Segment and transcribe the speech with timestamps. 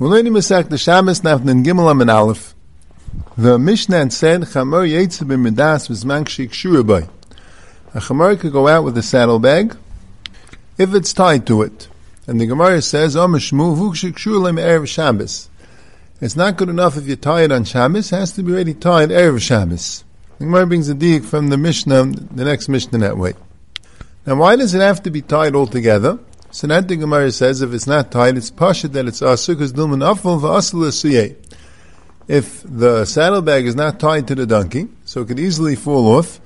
[0.00, 2.54] We're learning Masech the Shabbos Nafnin Gimel and Aleph.
[3.36, 7.06] The Mishnah said, Chamor Yetzir b'midas v'zman k'shik boy.
[7.92, 9.76] A Chamor could go out with a saddlebag
[10.78, 11.88] if it's tied to it.
[12.26, 13.52] And the Gemara says, Shabbos.
[16.22, 18.72] It's not good enough if you tie it on Shabbos, it has to be ready
[18.72, 20.04] tied erev Shabbos.
[20.38, 23.34] The Gemara brings a dig from the Mishnah, the next Mishnah that way.
[24.24, 26.18] Now why does it have to be tied all together?
[26.52, 29.72] So that the Gemara says if it's not tied, it's pasha that it's asur because
[29.72, 31.36] dilman afal v'asal
[32.26, 36.40] If the saddlebag is not tied to the donkey, so it could easily fall off,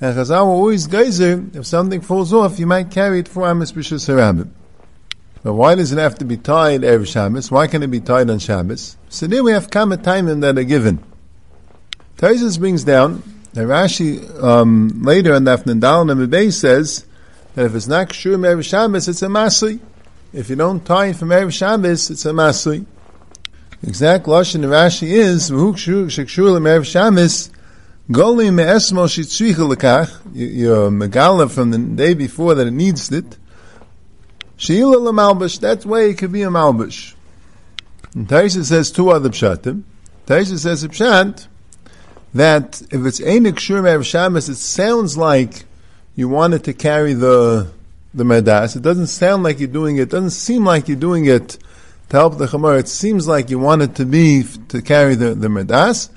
[0.00, 4.08] and Chazal always geyser, if something falls off, you might carry it for Amos B'Shus
[4.12, 4.50] Harabim.
[5.44, 7.50] But why does it have to be tied every Shabbos?
[7.50, 8.96] Why can it be tied on Shabbos?
[9.08, 11.04] So there we have kama timing that are given.
[12.16, 17.06] Taisus brings down that Rashi um, later in Dafnan Dal Namibay says
[17.54, 19.80] that if it's not Kshur Erev Shabbos, it's a Masli.
[20.32, 22.84] If you don't tie it from Erev Shabbos, it's a Masli.
[23.82, 27.50] Exact Lashon of Rashi is, V'hu Kshur Erev Shabbos,
[28.10, 33.38] Goli me'esmo shitzricha lekach, your megala from the day before that it needs it,
[34.56, 37.14] sheila lemalbush, that way it could be a malbush.
[38.14, 39.84] And Taisha says two other pshatim.
[40.26, 41.46] Taisa says a pshat,
[42.34, 45.64] that if it's Einik Shur Erev Shabbos, it sounds like
[46.16, 47.70] you wanted to carry the
[48.14, 48.76] the medas.
[48.76, 50.02] It doesn't sound like you're doing it.
[50.02, 51.58] it doesn't seem like you're doing it
[52.10, 52.78] to help the chamar.
[52.78, 56.10] It seems like you want it to be to carry the, the medas.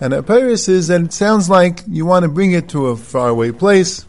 [0.00, 3.52] And a is that it sounds like you want to bring it to a faraway
[3.52, 4.04] place,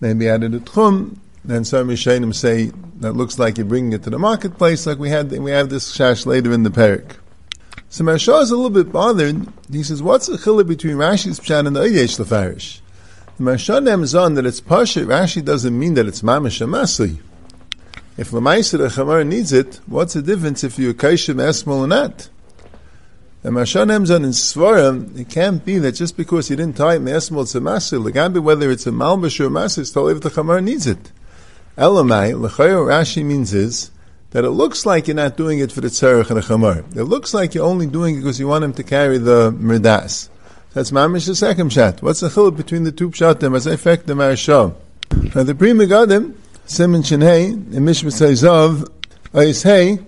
[0.00, 1.16] maybe out of the tchum.
[1.44, 5.08] Then some Rishonim say that looks like you're bringing it to the marketplace, like we
[5.08, 7.12] had we have this shash later in the parak.
[7.88, 9.48] So Maharsha is a little bit bothered.
[9.72, 12.80] He says, "What's the chiluk between Rashi's pshat and the Oyesh Lefarish?"
[13.38, 15.00] Maharsha on that it's pasha.
[15.00, 17.18] Rashi doesn't mean that it's mamish amasi.
[18.16, 22.28] If Lamaisa the Chamar needs it, what's the difference if you're Kaishim or not?
[23.44, 23.90] And Maharsha on
[24.24, 27.60] in Svarim, it can't be that just because you didn't tie it Esmol it's a
[27.60, 28.08] Masi.
[28.08, 30.62] It can't be whether it's a Malbish or a Masi, it's totally if the Chamar
[30.62, 31.12] needs it.
[31.76, 33.92] Elamai, L'chayo Rashi means is,
[34.30, 36.84] that it looks like you're not doing it for the tzarech and the chamar.
[36.94, 40.28] It looks like you're only doing it because you want him to carry the mirdas.
[40.74, 42.02] That's mamish the second pshat.
[42.02, 44.74] What's the chiluk between the two pshatim as I affect the Maharsha?
[45.34, 46.34] Now the Pri Megadim,
[46.66, 48.86] Simon Shinhei, in Mishmas Zav,
[49.32, 49.98] Ois Hey,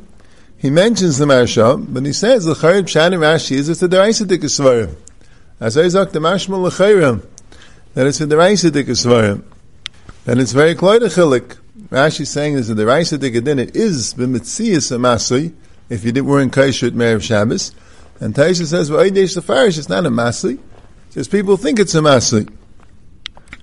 [0.59, 3.89] he mentions the Maharsha, but he says the chayyim pshat and Rashi is it's a
[3.89, 4.95] deraisa dikasvarim.
[5.59, 7.25] As I zok the mashmal l'chayrim,
[7.95, 9.43] that it's a deraisa dikasvarim.
[10.27, 11.57] Then it's very clear to chilik.
[11.89, 15.55] Rashi saying is that the deraisa dikadin it is b'mitzias a masui,
[15.89, 17.73] if you didn't weren't kaisher at Merev Shabbos,
[18.21, 20.59] and Taisha says, well, Eidesh the Farish, it's not a Masli.
[21.11, 22.49] Says people think it's a Masli.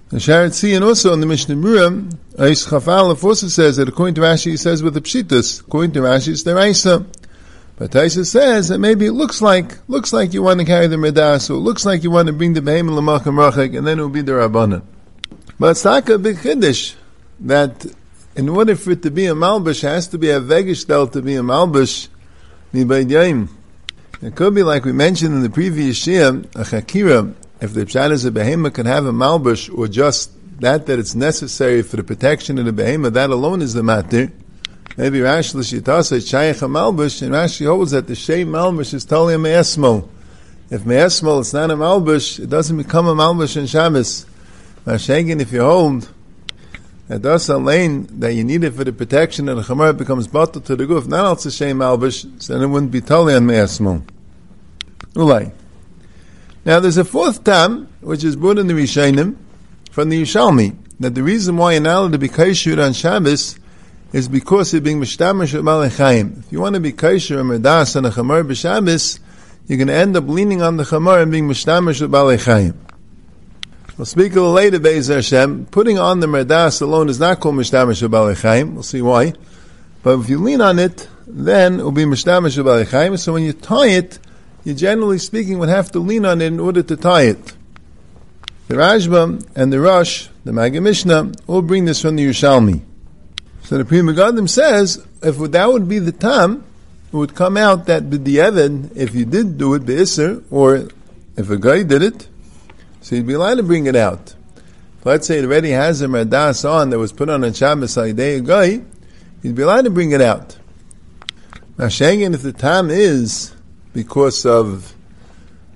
[0.10, 4.22] The Sharet Tzion also in the Mishnah Murim, Aish Chafal also says that according to
[4.22, 7.06] Rashi, he says with the Pshitas, according to Rashi, it's the Raisa.
[7.78, 10.96] But Taisa says that maybe it looks like, looks like you want to carry the
[10.96, 14.00] Medas, or it looks like you want to bring the Behem Lamachim Rachek, and then
[14.00, 14.82] it will be the Rabbanan.
[15.60, 16.96] But it's like a big Kiddush,
[17.42, 17.86] that
[18.36, 21.22] in order for it to be a Malbush, it has to be a Vegish to
[21.22, 22.08] be a Malbush,
[22.74, 23.50] Nibaydayim.
[24.20, 28.12] It could be like we mentioned in the previous year, a chakira, if the pshat
[28.12, 32.04] is a behema can have a malbush, or just that that it's necessary for the
[32.04, 34.32] protection of the behema, that alone is the matter.
[34.98, 39.36] Maybe Rashi L'shitasa shayach a malbush, and Rashi holds that the shay malbush is totally
[39.36, 40.10] a me'esmo.
[40.72, 44.26] If me'esmo, it's not a malbush, it doesn't become a malbush in Shabbos.
[44.88, 46.12] Mashagin, if you hold,
[47.08, 50.66] that does lane that you need it for the protection and the chamar becomes bottled
[50.66, 54.06] to the goof, not also shame malbish, so then it wouldn't be totally on me'asmon.
[55.14, 55.52] Ulay.
[56.66, 59.38] Now there's a fourth tam, which is brought in the Rishainim,
[59.92, 63.58] from the Yishalmi, that the reason why you're not allowed to be kaishur on Shabbos
[64.14, 66.40] is because you're being mishtamish of malachayim.
[66.40, 69.20] If you want to be kaishur and merdas on a chamar b'Shabbos,
[69.68, 72.76] you're going to end up leaning on the chamar and being mishtamish of malachayim.
[73.98, 75.66] We'll speak a little later, Be'ez Hashem.
[75.72, 78.76] Putting on the merdas alone is not called mishtamish b'alechaim.
[78.76, 79.34] We'll see why.
[80.04, 83.18] But if you lean on it, then it will be mishtamish b'alechaim.
[83.18, 84.20] So when you tie it,
[84.64, 87.56] you generally speaking would have to lean on it in order to tie it.
[88.68, 92.84] The Rashba and the Rosh, the Maggid Mishnah, all bring this from the Yerushalmi.
[93.64, 96.64] So the Pri Megadim says, if that would be the time,
[97.12, 100.88] it would come out that b'di'evid, if you did do it be'isr, or
[101.36, 102.28] if a guy did it,
[103.02, 104.36] so you'd be allowed to bring it out.
[105.04, 108.46] let's say it already has a merdas on that was put on a Shabbos Aidei
[108.46, 108.82] guy,
[109.42, 110.58] you'd be allowed to bring it out.
[111.78, 113.54] Now, Shengen, if the time is
[113.94, 114.94] because of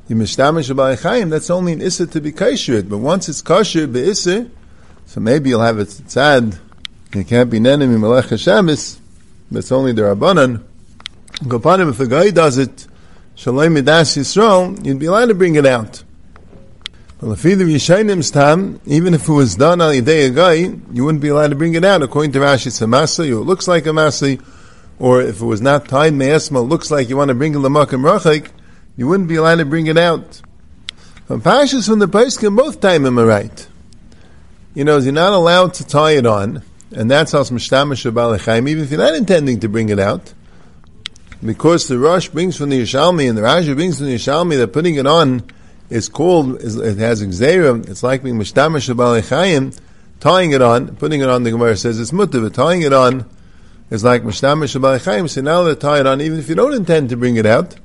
[0.08, 2.82] the Mishtamish Chaim, that's only an Issa to be kosher.
[2.84, 4.50] But once it's kosher, be Issa,
[5.06, 6.58] so maybe you'll have it tzad.
[7.14, 9.00] It can't be Nenim Melech Shabbos,
[9.52, 10.64] but it's only the Rabbanan.
[11.44, 12.88] Gopanim, if a guy does it,
[13.36, 16.04] Shalom Midas Yisrael, you'd be allowed to bring it out.
[17.22, 20.54] Well, if either Yishainim's tam, even if it was done on a day a guy,
[20.92, 22.02] you wouldn't be allowed to bring it out.
[22.02, 24.44] According to Rashi, it's a masi, or it looks like a masi,
[24.98, 28.02] or if it was not tied me'esma, looks like you want to bring it l'makam
[28.02, 28.50] rachik,
[28.98, 30.42] you wouldn't be allowed to bring it out.
[31.28, 33.68] From Pashas from the Paiskim, both time am right.
[34.74, 38.84] You know, you're not allowed to tie it on, and that's how Mishtamish Balachayim, even
[38.84, 40.34] if you're not intending to bring it out,
[41.46, 44.74] because the Rosh brings from the Yishalmi and the Rashi brings from the Yishalmi that
[44.74, 45.44] putting it on
[45.92, 49.78] is called, is, it has Xerim, it's like being Mishtamish Balachayim,
[50.22, 53.30] tying it on, putting it on, the Gemara says it's mutter, but tying it on
[53.90, 57.10] is like Mishtamish Balachayim, so now they tie it on, even if you don't intend
[57.10, 57.76] to bring it out,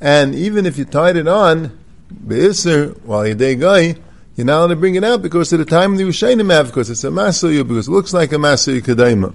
[0.00, 1.78] and even if you tied it on,
[2.26, 3.96] Be'isr, while you're guy,
[4.36, 6.88] you're not allowed to bring it out because at the time the Ushainim have, because
[6.88, 9.34] it's a Masayu, because it looks like a Masayu Kadaima.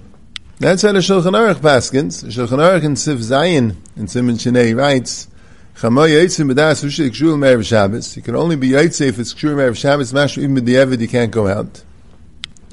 [0.58, 2.26] That's how the Shulchan Aruch paskins.
[2.26, 5.28] Shulchan Aruch in Sif Zayin, in Simon Shinei, writes,
[5.81, 6.52] You can only be Yitzim
[9.08, 11.81] if it's Kshul Me'er Shabbos, Mashu even B'di'evid, you can't go out.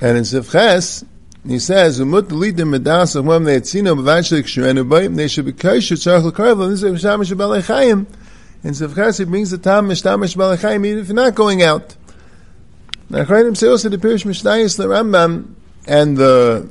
[0.02, 1.04] And in Sif Ches,
[1.46, 6.24] he says, Umut Lidim B'das Achmam Ne'etzino B'vashlik Kshurenu Bayim, they should be Kaish Tzarech
[6.24, 8.06] L'Karv, and this is Shamash B'alei
[8.64, 11.94] In Sif he brings the time Mishtamash B'alei even if you're not going out.
[13.08, 15.54] Now, Chayim say also the Pirish Mishnayis, the Rambam,
[15.86, 16.68] and the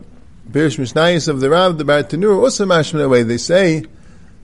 [0.52, 3.24] Pirish Mishnayis of the Rav, the Bartanur, also mashman away.
[3.24, 3.86] They say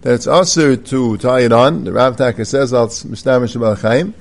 [0.01, 1.83] that it's also to tie it on.
[1.83, 4.13] The Rav Taka says, it's Mishnayim Shabbat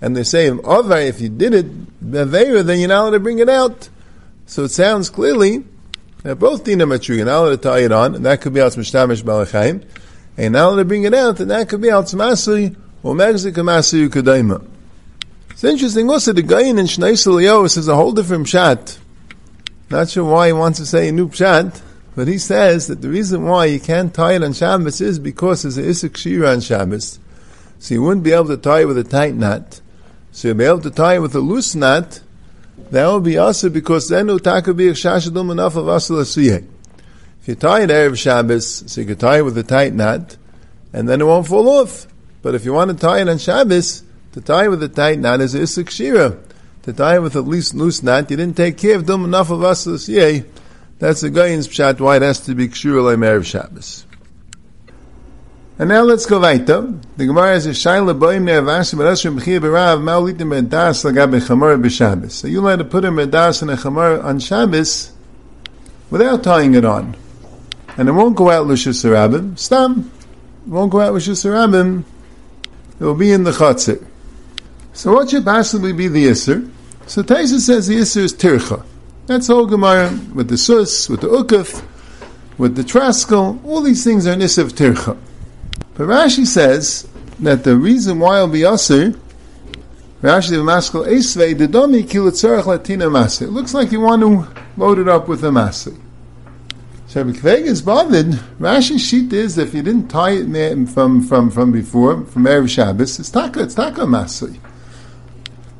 [0.00, 3.48] And they say, if you did it, Beveira, then you're not allowed to bring it
[3.48, 3.88] out.
[4.46, 5.64] So it sounds clearly
[6.22, 7.16] that both dinam are true.
[7.16, 9.84] You're not allowed to tie it on, and that could be out Mishnayim Shabbat And
[10.36, 13.52] you're not allowed to bring it out, and that could be out Masri, or Megzik
[13.52, 14.66] Masri Yukadaima.
[15.50, 18.98] It's interesting also, the guy in Shnei says a whole different shot.
[19.88, 21.80] Not sure why he wants to say a new pshat,
[22.16, 25.62] but he says that the reason why you can't tie it on Shabbos is because
[25.62, 27.20] there's an Isaac Shira on Shabbos.
[27.78, 29.82] So you wouldn't be able to tie it with a tight knot.
[30.32, 32.22] So you'll be able to tie it with a loose knot.
[32.90, 36.64] That would be also because then utaka be shashadum enough of asal If
[37.44, 40.38] you tie it Erev Shabbos, so you can tie it with a tight knot,
[40.94, 42.06] and then it won't fall off.
[42.40, 44.02] But if you want to tie it on Shabbos,
[44.32, 46.38] to tie with a tight knot is Isaac Shira.
[46.84, 50.08] To tie with a least loose knot, you didn't take care of them enough of
[50.08, 50.46] year.
[50.98, 54.06] That's the guy's pshat why it has to be kshur like Shabbos.
[55.78, 56.94] And now let's go weiter.
[57.18, 62.30] The Gemara is a shayla boim ne'avash b'rashim b'chiyah b'rav ma'olitim b'das lagab b'chamar b'Shabbos.
[62.30, 65.12] So you let to put a b'das and a chamar on Shabbos
[66.10, 67.14] without tying it on.
[67.98, 69.58] And it won't go out l'shus harabim.
[69.58, 70.10] Stam.
[70.66, 72.04] It won't go out l'shus harabim.
[72.98, 74.02] It will be in the chatzir.
[74.94, 76.70] So what should possibly be the Isser?
[77.06, 78.82] So Taisa says the Isser is Tircha.
[79.26, 81.84] That's all Gemara, with the Sus, with the Ukaf,
[82.58, 85.18] with the Traskel, all these things are of Tircha.
[85.94, 87.08] But Rashi says
[87.40, 89.18] that the reason why it'll be Isser,
[90.22, 93.42] Rashi the Maskal Esvei, the Domi Kilatzarach Latina Masi.
[93.42, 96.00] It looks like you want to load it up with a Masi.
[97.08, 98.26] So Kveg is bothered.
[98.60, 103.18] Rashi's sheet is if you didn't tie it from, from, from before, from Erev Shabbos,
[103.18, 104.58] it's taka, it's taka Masi.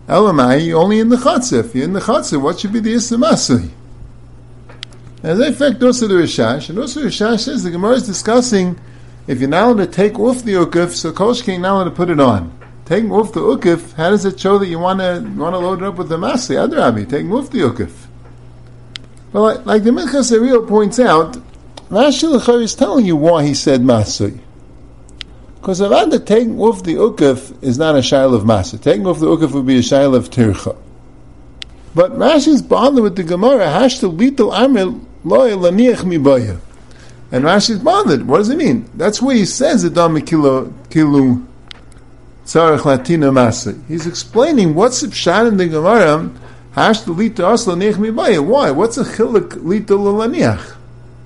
[0.08, 1.64] Elamai, only in the chatzah.
[1.64, 3.70] If you're in the chatzah, what should be the Islamasi?
[5.22, 8.78] As a fact, also the Rishash, and also Rishash says the Gemara is discussing
[9.26, 12.20] if you're not allowed to take off the ukif, so Kosh allowed to put it
[12.20, 12.56] on.
[12.84, 15.82] Taking off the ukif, how does it show that you want to want to load
[15.82, 16.54] it up with the masi?
[16.54, 18.06] Adrabi, taking off the ukif.
[19.32, 21.36] Well, like, like the Minchas Ariel points out,
[21.90, 24.38] Rashi is telling you why he said masi.
[25.66, 28.80] Because Avada taking off the ukif is not a shail of masa.
[28.80, 30.76] Taking off the ukif would be a shail of tircha.
[31.92, 36.60] But Rashi's bothered with the Gemara, hashtal bitul amil loy laniach mibaya.
[37.32, 38.28] And Rashi's bothered.
[38.28, 38.88] What does it mean?
[38.94, 41.44] That's where he says Adam kilo kilu
[42.44, 43.76] tzarech latina masa.
[43.88, 46.30] He's explaining what's the pshat in the Gemara.
[46.76, 48.38] Hashtal lita as laniach mibaya.
[48.38, 48.70] Why?
[48.70, 50.76] What's a chilik lita laniach?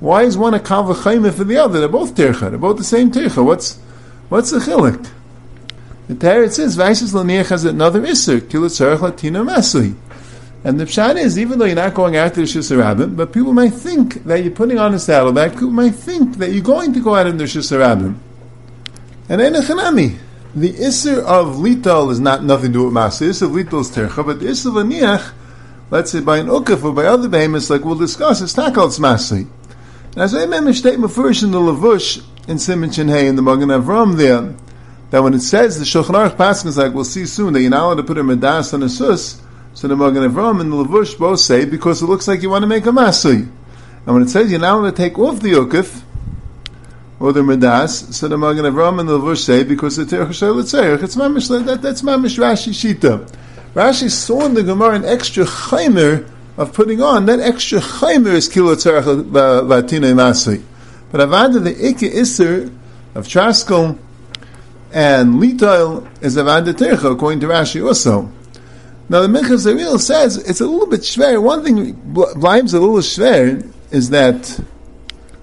[0.01, 1.79] Why is one a kavachayim for the other?
[1.79, 2.49] They're both tircha.
[2.49, 3.45] They're both the same tircha.
[3.45, 3.79] What's
[4.31, 5.11] What's the chilik?
[6.07, 9.97] The Torah says Vaishas Laniach has another Isser, Kilatzarech Latino Masli.
[10.63, 13.75] And the pshat is, even though you're not going after the Shisarabim, but people might
[13.75, 17.17] think that you're putting on a saddleback, people might think that you're going to go
[17.17, 18.15] out in the Shisarabim.
[19.29, 20.19] And Enechanami,
[20.55, 23.19] the Isser of Lital is not nothing to do with Masli.
[23.19, 25.33] The Isser of Lital is Tercha, but the Isser of Laniach,
[25.91, 28.93] let's say by an Ukaf or by other behemoths, like we'll discuss, it's not called
[28.93, 29.49] Masli.
[30.13, 33.69] And as I remember, statement first in the Lavush, in Simon Hey in the Magen
[33.69, 34.53] Avram there
[35.11, 37.85] that when it says the Shulchan Aruch is like we'll see soon that you're not
[37.85, 39.41] allowed to put a medas on a sus,
[39.73, 42.65] so the Magen Avram and the Lavush both say because it looks like you want
[42.65, 43.49] to make a masui.
[44.05, 46.03] And when it says you're not allowed to take off the ukif,
[47.21, 51.15] or the Medas, so the Magen Avram and the Levush say, because the Terech it's
[51.15, 53.31] mamish, that, that's mamish Rashi Shita.
[53.75, 58.49] Rashi saw in the Gemara an extra chaymer of putting on, that extra chaymer is
[58.49, 60.65] kilo tzarech latina imasi.
[61.11, 62.71] But avada the ikke iser
[63.15, 63.99] of traskel
[64.93, 68.31] and litoil is avada tercha, according to Rashi also.
[69.09, 71.43] Now the Minchas Zeril says it's a little bit schwer.
[71.43, 74.61] One thing blimes a little schwer is that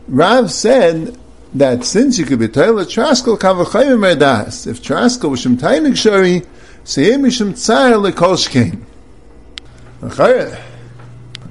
[0.08, 1.18] Rav said
[1.54, 6.44] that since you could be toilet traskel kavachayim merdas, if traskel was shem tainig shari,
[6.86, 8.84] seyem mishim tzar lekolshkein.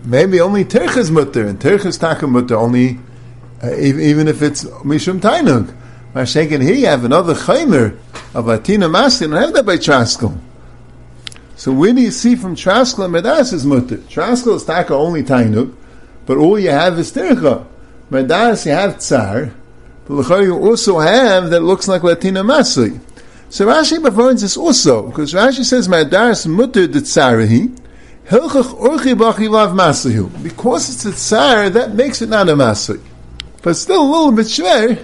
[0.05, 2.99] Maybe only terches mutter, and terches taka mutter only,
[3.63, 5.75] uh, even if it's mishum tainug.
[6.15, 7.99] Mashenkin here you have another chaymer
[8.35, 10.39] of atina mas, you don't have that by traskel.
[11.57, 13.97] So where do you see from traskel and medas is mutter?
[13.97, 15.75] Traskel is taka only tainug,
[16.27, 17.67] but all you have is tercha.
[18.11, 19.53] Medas you have tzar,
[20.07, 23.01] but you also have that looks like Latina Masli.
[23.49, 26.87] So Rashi performs this also, because Rashi says, Madaris mutter
[28.29, 30.43] lav maslihu.
[30.43, 33.01] Because it's a tsar, that makes it not a masli.
[33.67, 34.97] But still a little bit shver.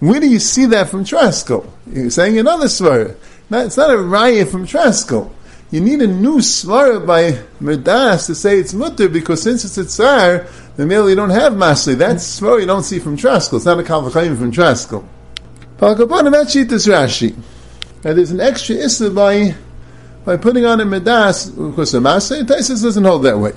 [0.00, 1.64] Where do you see that from Trasco?
[1.86, 3.14] You're saying another svara.
[3.52, 5.30] It's not a raya from Trasco.
[5.70, 9.84] You need a new svara by Merdas to say it's mutter, because since it's a
[9.84, 11.96] tsar, the male you don't have masli.
[11.96, 13.58] That's what you don't see from Traskel.
[13.58, 15.06] It's not a kalvachayim from Traskel.
[16.50, 17.36] Sheet is Rashi.
[18.02, 19.54] And there's an extra issa by
[20.24, 22.42] by putting on a medas because the masli.
[22.42, 23.52] Taisus doesn't hold that way.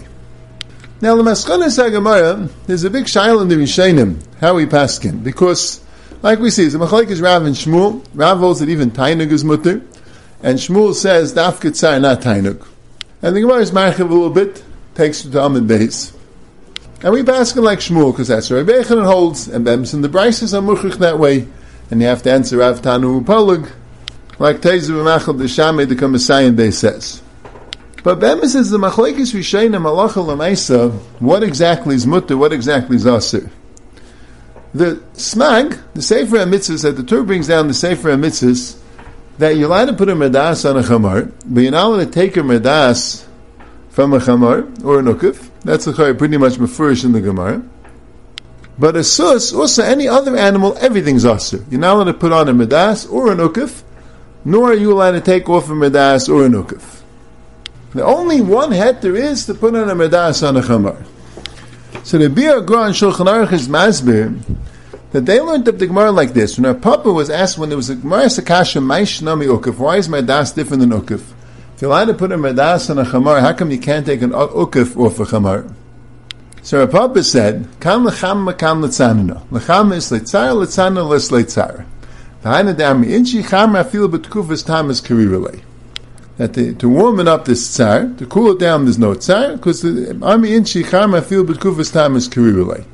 [1.01, 5.81] Now the maskana sagamara, there's a big shail in the Rishonim how we paskin because.
[6.24, 8.05] Like we see, the Machalik is Rav and Shmuel.
[8.13, 9.81] Rav holds that even Tainug is mutter,
[10.43, 12.63] and Shmuel says Daf Ketzar not Tainug.
[13.24, 16.15] And the Gemara is marchiv a little bit, takes to Amid base.
[17.01, 20.53] And we ask like Shmuel, because that's where Rabbi holds, and Bems and the Brises
[20.53, 21.48] are muchich that way,
[21.89, 23.72] and you have to answer Rav Tanu Upalug,
[24.38, 27.24] like Tezu Machal the Shameh the Kamasayan Bay says.
[28.03, 33.05] But Bemis is the Machlekes Rishayim Malacha Lamaisa, what exactly is mutter, what exactly is
[33.05, 33.51] asir?
[34.74, 38.79] The Smag, the Sefer HaMitzvahs, that the Torah brings down the Sefer HaMitzvahs,
[39.38, 42.12] that you're allowed to put a medas on a chamar, but you're not allowed to
[42.12, 43.27] take a medas
[43.89, 45.50] from a chamar or an ukif.
[45.63, 47.62] That's the a pretty much mafurish in the Gemara.
[48.79, 51.63] But a sus, also any other animal, everything's asur.
[51.70, 53.84] You're not allowed to put on a medas or an ukif,
[54.43, 57.00] nor are you allowed to take off a medas or an ukif.
[57.93, 61.05] The only one het there is to put on a medas on a chamar.
[62.03, 64.41] So the Bir Gra and Shulchan Aruch is masbir
[65.12, 66.57] that they learned up the Gemara like this.
[66.57, 70.07] When Rav Papa was asked when there was a Gemara Sakasha Maishnami Ukif, why is
[70.07, 71.21] my das different than Ukif?
[71.75, 74.21] If you're allowed to put a medas on a chamar, how come you can't take
[74.21, 75.74] an ukif off a chamar?
[76.62, 79.41] So Rav Papa said, "Kam lecham makam letzanina.
[79.50, 81.83] Lecham is letzar, letzana les letzar.
[82.43, 85.62] V'haina dami inchi cham rafil b'tkufas tam is karirale.
[86.38, 89.55] That the, to warm it up this tzar, to cool it down, there's no tzar,
[89.55, 92.85] because the army inchi cham rafil b'tkufas tam is karirale.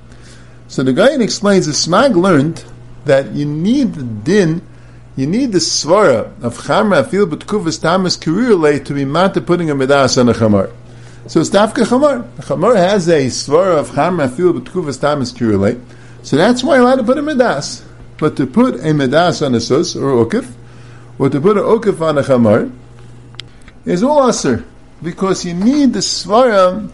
[0.67, 2.65] So the guy explains the Smag learned
[3.05, 4.61] that you need the din
[5.17, 9.73] you need the svara of chamra fil b'tkufas tamas karirle to be mata putting a
[9.73, 10.71] medas on a chamar.
[11.25, 12.35] So it's dafka chamar.
[12.35, 15.81] The chamar has a svara of chamra fil b'tkufas tamas karirle.
[16.21, 17.83] So that's why you're allowed to put a medas.
[18.19, 20.53] But to put a medas on a sus or ukif,
[21.17, 22.71] or to put a ukif on a chamar,
[23.87, 24.65] is all aser
[25.01, 26.91] because you need the svara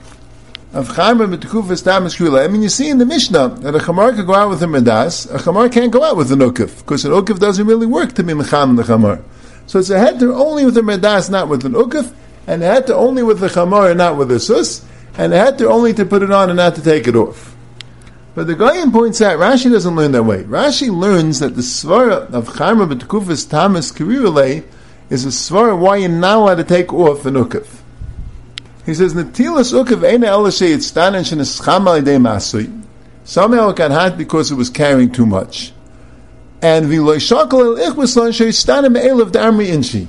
[0.74, 2.46] of Chamar Mitkufas Tamas Kula.
[2.46, 4.68] I mean, you see in the Mishnah that a Chamar can go out with a
[4.68, 8.14] Medas, a Chamar can't go out with an Ukif, because an Ukif doesn't really work
[8.14, 9.24] to be Mecham the Chamar.
[9.66, 12.14] So it's a heter only with a Medas, not with an Ukif,
[12.46, 14.86] and a heter only with the Chamar and not with a Sus,
[15.18, 17.56] and a heter only to put it on and not to take it off.
[18.36, 20.44] But the Goyen points out, Rashi doesn't learn that way.
[20.44, 24.64] Rashi learns that the Svara of Chamar Mitkufas Tamas Kirirale
[25.10, 27.82] is a Svara why you're not allowed to take off an Ukif.
[28.86, 32.82] He says, Natilas ukav ena elashe itztanen sheneschama idei masui.
[33.24, 35.72] Somehow it got hot because it was carrying too much.
[36.62, 40.08] And v'loy shakal el ichmason sheyistanem elav army inchi.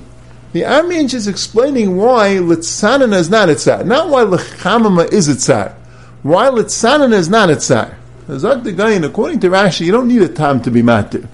[0.51, 3.85] The army inchi is explaining why litzanan is not a tzar.
[3.85, 5.73] Not why lechamama is a tzar.
[6.23, 7.95] Why litzanan is not a tzar.
[8.27, 11.27] According to Rashi, you don't need a tam to be matir.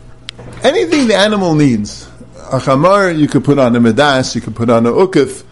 [0.62, 2.11] Anything the animal needs,
[2.51, 5.43] a chamar you could put on a medas, you could put on a ukif,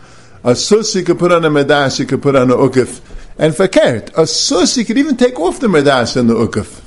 [0.44, 3.00] a sus you could put on a medas, you could put on a ukif.
[3.38, 6.82] And fakert, a sus you could even take off the medas and the ukif.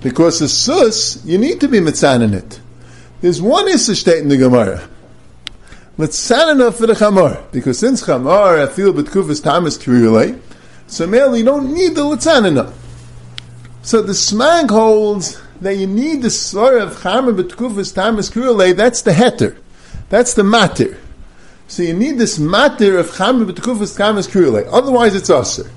[0.00, 2.60] Because a sus, you need to be mitzan in it.
[3.20, 4.88] There's one issa state in the Gemara.
[5.98, 7.50] Mitzanana for the chamor.
[7.50, 10.40] Because since chamor, I feel betkufas tamas kirirule,
[10.86, 12.72] so male, you don't need the litzanana.
[13.82, 19.02] So the smag holds that you need the svara of Chama B'tkufas Tamas Kurule, that's
[19.02, 19.56] the heter.
[20.08, 20.98] That's the matter.
[21.68, 24.68] So you need this matter of Chama B'tkufas Tamas Kurule.
[24.72, 25.70] Otherwise it's aser.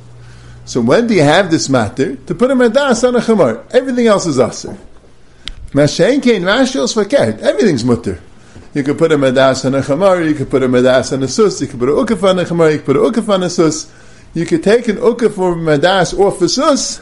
[0.65, 2.15] So when do you have this matter?
[2.15, 3.63] To put a medas on a chamar.
[3.71, 4.75] Everything else is aser.
[5.71, 7.39] Mashen kein rashos fakert.
[7.39, 8.19] Everything's mutter.
[8.73, 11.27] You could put a medas on a chamar, you could put a medas on a
[11.27, 13.43] sus, you could put a ukaf on a chamar, you could put a ukaf on
[13.43, 13.93] a sus.
[14.33, 16.99] You could take an ukaf for medas off a sus.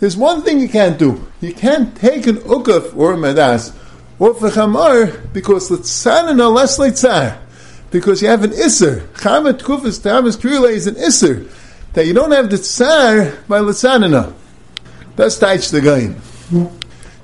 [0.00, 1.26] There's one thing you can't do.
[1.40, 3.74] You can't take an ukaf or a medas
[4.18, 7.38] off a chamar because litzanana less litzar.
[7.90, 9.06] Because you have an isser.
[9.14, 11.50] Chamet kufas tamas kriyule is an isser
[11.94, 14.32] that you don't have the tsar by Latsanina.
[15.16, 16.70] That's Taich the Gain.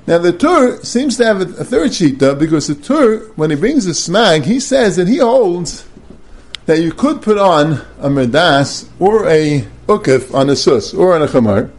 [0.07, 3.85] Now the Tur seems to have a, third shita because the Tur, when he brings
[3.85, 5.87] the smag, he says that he holds
[6.65, 11.21] that you could put on a merdas or a ukif on a sus or on
[11.21, 11.71] a chamar.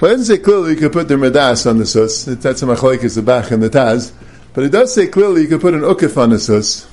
[0.00, 2.24] But it doesn't say clearly you could put the merdas on the sus.
[2.24, 4.12] That's a machalik is the bach and the taz.
[4.54, 6.88] But it does say clearly you could put an ukif on the sus.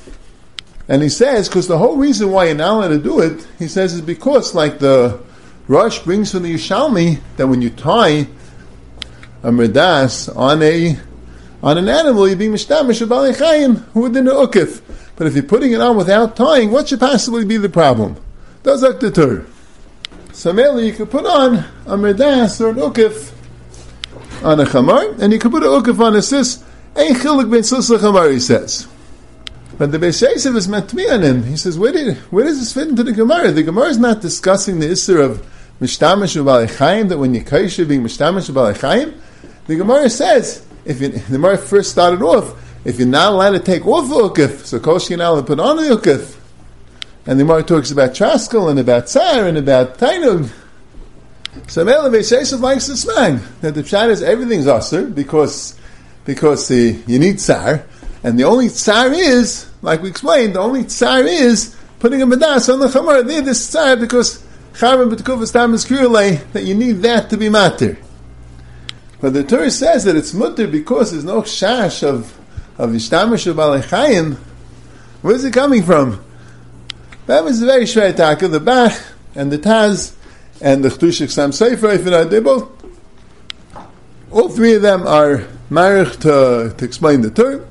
[0.90, 3.70] And he says, because the whole reason why you're not allowed to do it, he
[3.70, 5.22] says, is because, like the
[5.70, 8.28] Rosh brings from the Yishalmi, that when you tie
[9.42, 11.00] a merdas on a
[11.64, 14.82] on an animal, you're being mishtamish of chayim who would in ukif.
[15.16, 18.18] But if you're putting it on without tying, what should possibly be the problem?
[18.64, 19.46] Does that deter?
[20.38, 21.56] So mainly you could put on
[21.88, 23.34] a merdas or an ukif
[24.44, 26.64] on a chamar, and you could put an ukif on a sis.
[26.96, 28.88] Ein chilik ben sus chamar, he says.
[29.80, 31.44] But the Beis Yosef is him.
[31.44, 33.52] He says, where, did, where does this fit into the Gemara?
[33.52, 35.44] The Gemara is not discussing the issue of
[35.82, 39.20] mishtamish u'balechayim, that when you kaisha being mishtamish u'balechayim,
[39.66, 42.54] the Gemara says, if you, the Gemara first started off,
[42.86, 45.78] if you're not allowed to take off the ukif, so kosh you're to put on
[45.78, 46.36] the ukif.
[47.28, 50.50] And the Gemara talks about traskel and about tsar and about tainug.
[51.68, 55.78] So Mele Yosef likes the smag, that the pshat is everything's aser, because,
[56.24, 57.84] because the, you need tsar,
[58.24, 62.72] and the only tsar is, like we explained, the only tsar is putting a medas
[62.72, 63.28] on the chamar.
[63.28, 64.46] There, this tsar because
[64.78, 65.86] charm b'tkufas tam is
[66.54, 67.98] that you need that to be matter.
[69.20, 72.38] But the Torah says that it's mutter because there's no shash of
[72.78, 74.36] of ishtamish of balechayim.
[75.24, 76.24] Where's it coming from?
[77.28, 78.48] That was very shver taka.
[78.48, 78.94] The Bach
[79.36, 80.16] and the Taz
[80.62, 82.72] and the Chtushik Sam Sefer, they both,
[84.32, 87.68] all three of them are marich to, to explain the term.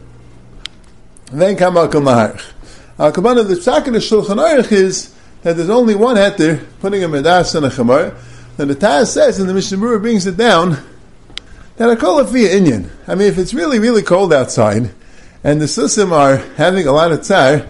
[1.32, 2.52] And then come Al Kamarch.
[2.98, 7.08] Al Kamarch, the Psak of Shulchan Aruch is that there's only one heter, putting a
[7.08, 8.14] medas and a chamar.
[8.58, 10.84] And the Taz says, and the Mishnah brings it down,
[11.76, 12.90] that I call kol via Inyan.
[13.08, 14.90] I mean, if it's really, really cold outside,
[15.42, 17.66] and the susim are having a lot of tsar,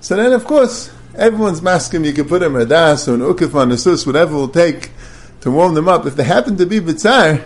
[0.00, 3.54] so then of course, everyone's masking, you can put them a medas or an ukif
[3.54, 4.90] on the sus, whatever will take
[5.40, 6.06] to warm them up.
[6.06, 7.44] If they happen to be bitzar,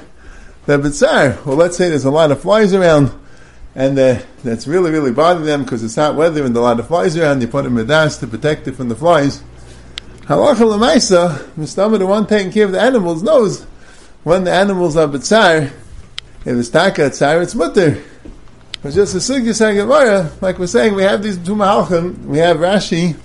[0.67, 1.45] they're bitzar.
[1.45, 3.13] Well, let's say there's a lot of flies around,
[3.75, 7.17] and that's really, really bothering them because it's hot weather and a lot of flies
[7.17, 7.41] around.
[7.43, 9.43] You put a medas to protect it from the flies.
[10.23, 13.67] Halacha lemaisa, Mustama, the one taking care of the animals, knows
[14.23, 15.71] when the animals are b'tzar,
[16.47, 18.03] if it's taka tzar, it's mutter.
[18.83, 23.17] But just a sugya like we're saying, we have these two mahalchim, we have Rashi,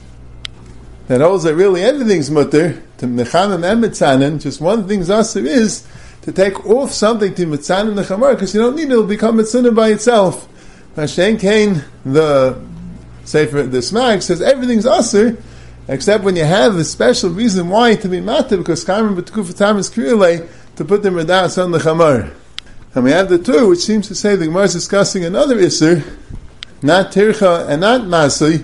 [1.10, 5.88] that holds that really everything's mutter, to mechamim and mitzanin, just one thing zasir is,
[6.22, 9.38] to take off something to mitzanin the chamar, because you don't need it, it'll become
[9.38, 10.48] mitzanin by itself.
[10.96, 12.62] Hashem Kain, the
[13.26, 15.42] Sefer, the Smag, says everything's asr,
[15.88, 19.90] except when you have a special reason why to be matter, because Karman B'Tkufatam is
[19.90, 22.32] Kirele, to put the Medas on the Chamar.
[22.94, 26.06] And we have the two, which seems to say the Gemara is discussing another Isser,
[26.84, 28.64] not Tircha and not Masui,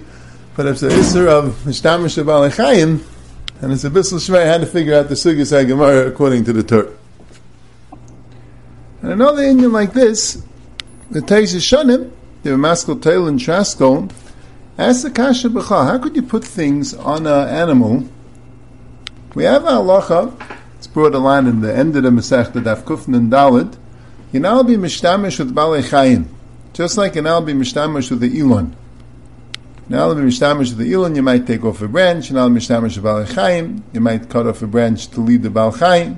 [0.56, 3.04] but it's the Isser of Mishtamish Balechayim,
[3.62, 6.63] and it's a Bissel Shmei had to figure out the Sugis Gemara according to the
[6.63, 6.96] Tur.
[9.02, 10.41] And another Indian like this,
[11.12, 12.12] the Teis Shonim,
[12.44, 14.12] the Maskal Tail and Traskol,
[14.78, 18.08] Ask the Kasha B'cha, how could you put things on an animal?
[19.34, 20.34] We have a halacha,
[20.78, 23.78] it's brought a line in the end of the Masechta Daf Kufn and Dalit,
[24.32, 26.28] you now be mishtamish with Balei Chayim,
[26.72, 28.76] just like you now be mishtamish with the Elon.
[29.88, 32.98] Now be mishtamish with the Elon, you might take off a branch, now be mishtamish
[33.28, 36.17] Chayim, you might cut off a branch to lead the Bal Chayim.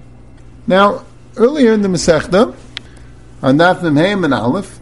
[0.65, 1.03] Now,
[1.36, 2.56] earlier in the Masechta,
[3.41, 4.80] on Daf Mem and Aleph,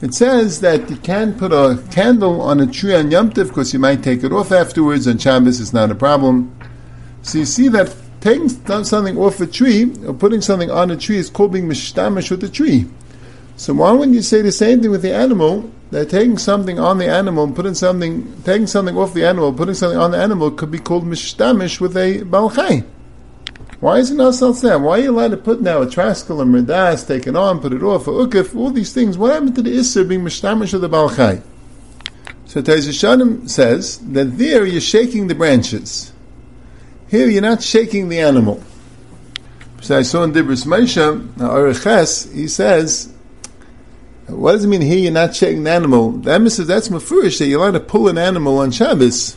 [0.00, 3.72] it says that you can put a candle on a tree on Yom Tif because
[3.72, 5.08] you might take it off afterwards.
[5.08, 6.54] On Shabbos, it's not a problem.
[7.22, 11.16] So you see that taking something off a tree or putting something on a tree
[11.16, 12.86] is called being mishtamish with the tree.
[13.56, 15.70] So why wouldn't you say the same thing with the animal?
[15.94, 19.76] That taking something on the animal, and putting something, taking something off the animal, putting
[19.76, 22.84] something on the animal could be called mishtamish with a balchai.
[23.78, 24.82] Why is it not Salsam?
[24.82, 27.72] Why are you allowed to put now a traskal and merdas, take it on, put
[27.72, 29.16] it off, a ukif, all these things?
[29.16, 31.44] What happened to the Isser being mishtamish of the Balchai?
[32.46, 36.12] So Taizishanim says that there you're shaking the branches.
[37.06, 38.60] Here you're not shaking the animal.
[39.80, 43.13] So I saw in Dibris Oreches, he says,
[44.26, 46.26] what does it mean here you're not shaking the animal?
[46.28, 49.36] Emma says that's mafurish that you're allowed to pull an animal on Shabbos.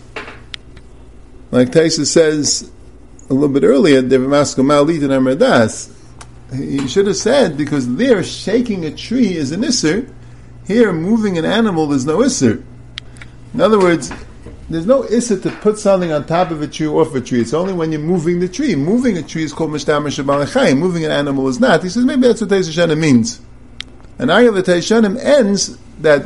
[1.52, 2.72] Like Taisa says
[3.30, 4.02] a little bit earlier,
[6.54, 10.10] he should have said, because there shaking a tree is an isser,
[10.66, 12.64] here moving an animal there's no isser.
[13.54, 14.12] In other words,
[14.70, 17.42] there's no issa to put something on top of a tree or off a tree.
[17.42, 18.76] It's only when you're moving the tree.
[18.76, 20.78] Moving a tree is called shabbalachayim.
[20.78, 21.84] Moving an animal is not.
[21.84, 23.42] He says maybe that's what Teisha means.
[24.20, 26.24] And Ayah the Teishanim ends that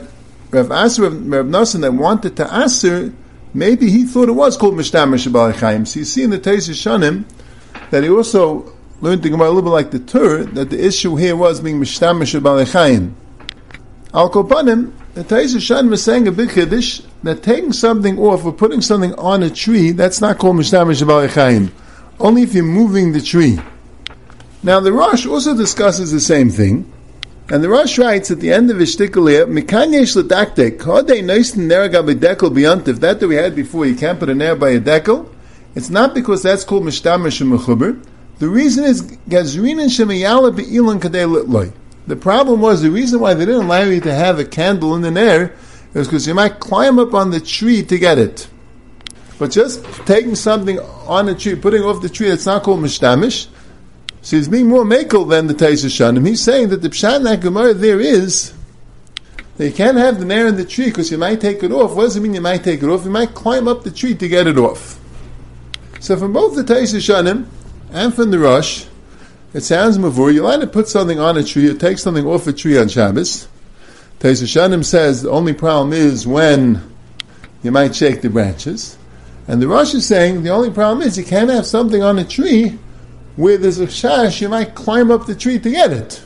[0.52, 3.14] Rav Asr, Rav Nassan that wanted to Asr,
[3.54, 5.88] maybe he thought it was called mishtamish shabbalachayim.
[5.88, 7.26] So you see in the Teisha
[7.90, 11.16] that he also learned to go a little bit like the Tur, that the issue
[11.16, 13.14] here was being mishtamish shabbalachayim.
[14.14, 18.52] Al Kopanim, the Taisa Shan was saying a big Kiddush that taking something off or
[18.52, 21.72] putting something on a tree, that's not called Mishtamish Chaim.
[22.20, 23.60] Only if you're moving the tree.
[24.64, 26.91] Now the Rosh also discusses the same thing.
[27.52, 32.16] And the Rosh writes at the end of his shtickle Mikanyesh ledaktek, hodei noisten neragabi
[32.16, 35.30] dekel beyontiv, that that we had before, you can't put a nair by a dekel.
[35.76, 38.02] It's not because that's called Mishtamish Mechuber.
[38.40, 41.74] The reason is Gazrin and Shemayala be'ilan kadei.
[42.08, 45.02] The problem was the reason why they didn't allow you to have a candle in
[45.02, 45.54] the air
[45.94, 48.48] is because you might climb up on the tree to get it.
[49.40, 53.50] But just taking something on a tree, putting off the tree, that's not called mishtamish.
[54.22, 56.28] So he's being more makel than the Taisa Shanim.
[56.28, 58.54] He's saying that the pshat that Gemara there is
[59.58, 61.96] that you can't have the nair in the tree because you might take it off.
[61.96, 63.04] What does it mean you might take it off?
[63.04, 65.00] You might climb up the tree to get it off.
[66.00, 67.46] So from both the Taisa Shanim
[67.92, 68.86] and from the Rosh,
[69.54, 70.34] it sounds mavur.
[70.34, 72.90] You're allowed to put something on a tree or take something off a tree on
[72.90, 73.48] Shabbos.
[74.20, 76.82] Taisa Shanim says the only problem is when
[77.64, 78.98] you might shake the branches.
[79.48, 82.24] And the Rosh is saying the only problem is you can't have something on a
[82.24, 82.80] tree
[83.36, 86.22] where there's a shash, you might climb up the tree to get it.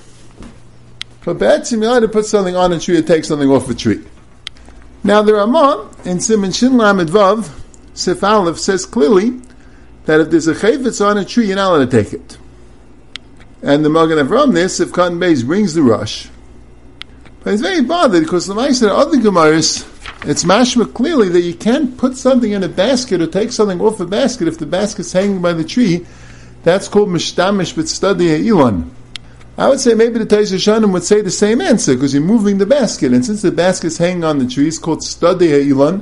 [1.24, 4.04] But Batsim, you to put something on a tree or take something off a tree.
[5.04, 7.50] Now the Ramah in Simon Shin Lamed Vav,
[7.94, 9.42] Sif Aleph, says clearly
[10.06, 12.38] that if there's a chayvitz on a tree, you're not allowed to take it.
[13.62, 16.28] And the Magen Avram this, if Cotton Beis brings the Rosh,
[17.44, 19.88] but he's very bothered because the Meister other Gemaras,
[20.28, 24.00] it's mashma clearly that you can't put something in a basket or take something off
[24.00, 26.06] a basket if the basket's hanging by the tree.
[26.66, 28.90] That's called mishtamish but study ilan.
[29.56, 32.58] I would say maybe the Taisha Shanim would say the same answer because you're moving
[32.58, 36.02] the basket, and since the basket's hanging on the tree, it's called study ilan.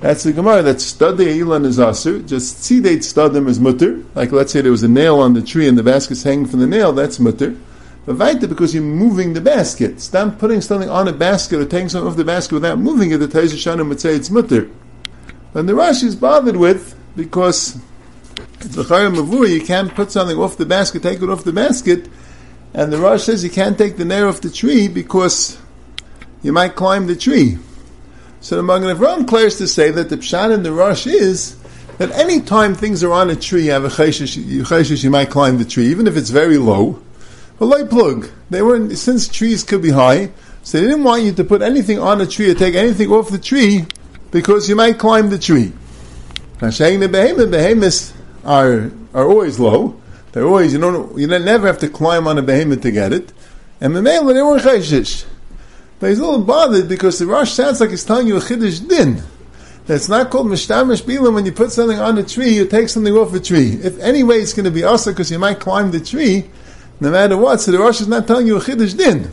[0.00, 0.60] That's the Gemara.
[0.60, 2.28] That study ilan is asur.
[2.28, 4.04] Just tzidate studim is mutter.
[4.14, 6.60] Like let's say there was a nail on the tree and the basket's hanging from
[6.60, 6.92] the nail.
[6.92, 7.56] That's mutter.
[8.04, 9.98] But vaita because you're moving the basket.
[10.02, 13.16] Stop putting something on a basket or taking something off the basket without moving it.
[13.16, 14.68] The Taisha Shanim would say it's mutter.
[15.54, 17.80] And the Rashi is bothered with because
[18.64, 19.48] it's a mavur.
[19.48, 22.08] You can't put something off the basket, take it off the basket,
[22.74, 25.58] and the Rashi says you can't take the nair off the tree because
[26.42, 27.58] you might climb the tree.
[28.40, 31.56] So the Magen Avram clears to say that the pshat in the Rosh is
[31.98, 35.58] that any time things are on a tree, you have a chayshish, you might climb
[35.58, 37.00] the tree, even if it's very low.
[37.58, 41.32] But light plug, they weren't since trees could be high, so they didn't want you
[41.32, 43.86] to put anything on a tree or take anything off the tree
[44.32, 45.72] because you might climb the tree.
[46.60, 48.12] Now, saying the behemoth, behemoths
[48.44, 50.00] are are always low.
[50.32, 53.32] They're always you don't you never have to climb on a behemoth to get it,
[53.80, 55.26] and the male they weren't chayshish.
[56.00, 58.88] But he's a little bothered because the Rosh sounds like he's telling you a Chiddush
[58.88, 59.22] din.
[59.86, 63.14] That's not called Mishtamish Bilam when you put something on a tree, you take something
[63.14, 63.74] off a tree.
[63.82, 66.50] If anyway it's going to be also because you might climb the tree,
[66.98, 69.30] no matter what, so the Rosh is not telling you a Chiddush din.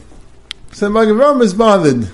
[0.71, 2.07] So Magen Avram is bothered.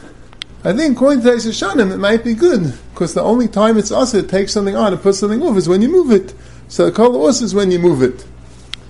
[0.64, 4.22] I think according to Shanim, it might be good, because the only time it's also
[4.22, 6.34] to take something on and put something off is when you move it.
[6.68, 8.26] So the Kol is when you move it.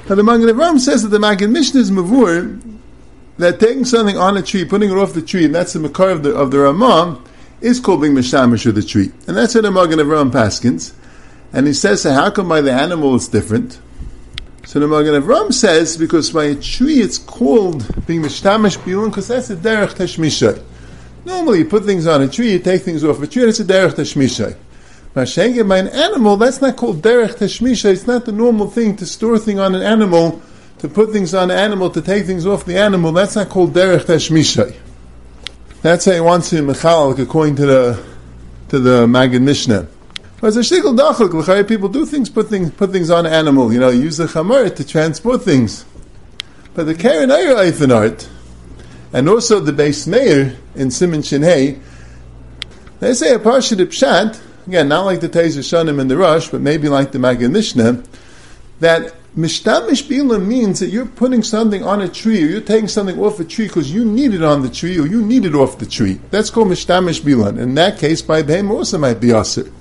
[0.08, 2.62] Now the Magen Avram says that the Maggid Mishnah is Mavur,
[3.38, 6.10] that taking something on a tree, putting it off the tree, and that's the makar
[6.10, 7.22] of the, of the Ramah,
[7.60, 9.12] is called being mishamish of the tree.
[9.28, 10.94] And that's what the Magen Avram Paskins.
[11.52, 13.80] And he says, so how come by the animal it's different?
[14.66, 19.28] So the Magen Avram says, because by a tree it's called being mishtamish bilun, because
[19.28, 20.62] that's a derech tashmishay.
[21.26, 23.60] Normally you put things on a tree, you take things off a tree, and it's
[23.60, 23.94] a derech
[25.16, 29.06] Mashenga by an animal, that's not called derech tashmishay, it's not the normal thing to
[29.06, 30.42] store things on an animal
[30.80, 33.74] to put things on the animal, to take things off the animal, that's not called
[33.74, 34.76] derech tashmishay.
[35.82, 38.06] That's how he wants to mechal, according to the
[38.70, 39.88] to the Maggid Mishnah.
[40.42, 41.68] But it's a dachuk.
[41.68, 43.72] People do things, put things, put things on animal.
[43.72, 45.86] You know, use the chamar to transport things.
[46.74, 47.56] But the Karen Ayer
[47.94, 48.30] art,
[49.14, 51.80] and also the base mayor in Simon Shinhei,
[53.00, 56.62] they say a parsha pshat, again, not like the Tezer Shanim and the Rosh, but
[56.62, 58.04] maybe like the Maggid Mishnah,
[58.80, 63.20] that Mishtamish Bila means that you're putting something on a tree or you're taking something
[63.20, 65.78] off a tree because you need it on the tree or you need it off
[65.78, 66.20] the tree.
[66.32, 67.58] That's called Mishtamish Bila.
[67.58, 69.72] In that case, by behemoth also might be Asr.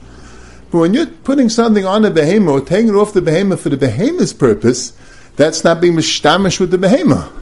[0.73, 3.69] But when you're putting something on a behemoth or taking it off the behemoth for
[3.69, 4.93] the behemoth's purpose,
[5.37, 7.33] that's not being Mishtamish with the behemoth.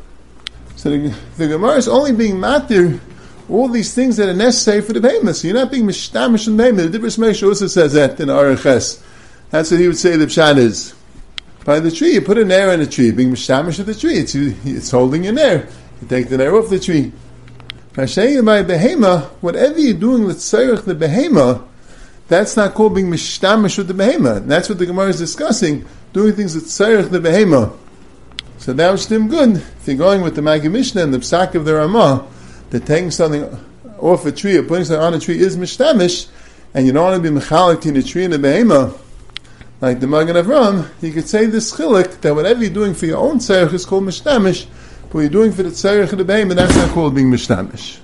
[0.77, 3.01] So the, the Gemara is only being matir
[3.49, 5.37] all these things that are necessary for the behemoth.
[5.37, 6.93] So you're not being Mishtamish in the behemoth.
[6.93, 9.03] The Dibris Mesh also says that in Araches.
[9.51, 10.95] That's what he would say the Pshat is
[11.65, 12.15] by the tree.
[12.15, 14.19] You put a nair in a tree, being mishamish of the tree.
[14.19, 15.69] It's, it's holding your nair.
[16.01, 17.13] You take the nair off the tree.
[17.95, 21.67] By saying by behema, whatever you're doing with tzarech the behema,
[22.29, 24.39] that's not called being mishtamish with the behema.
[24.39, 27.77] And that's what the Gemara is discussing, doing things with tzarech the behema.
[28.59, 29.57] So that was still good.
[29.57, 32.27] If you're going with the Maggid Mishnah and the psak of the Ramah,
[32.73, 33.45] that taking something
[33.99, 36.29] off a tree or putting something on a tree is mishtamish,
[36.73, 38.99] and you don't want to be mechalik in a tree and a behema,
[39.83, 43.19] like the Magen Avram, you could say this chilik that whatever you're doing for your
[43.19, 44.67] own tzarech is called mishtamish,
[45.03, 47.99] but what you're doing for the tzarech of the behemoth, that's not called being mishtamish.